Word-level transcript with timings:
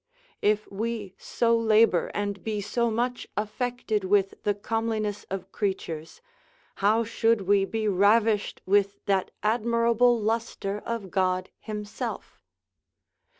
If 0.41 0.65
we 0.71 1.13
so 1.19 1.55
labour 1.55 2.09
and 2.15 2.43
be 2.43 2.59
so 2.59 2.89
much 2.89 3.27
affected 3.37 4.03
with 4.03 4.33
the 4.41 4.55
comeliness 4.55 5.27
of 5.29 5.51
creatures, 5.51 6.21
how 6.77 7.03
should 7.03 7.41
we 7.41 7.65
be 7.65 7.87
ravished 7.87 8.63
with 8.65 9.05
that 9.05 9.29
admirable 9.43 10.19
lustre 10.19 10.79
of 10.87 11.11
God 11.11 11.51
himself? 11.59 12.41